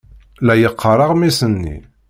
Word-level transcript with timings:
La 0.47 0.55
yeqqar 0.61 0.99
aɣmis-nni. 1.05 1.77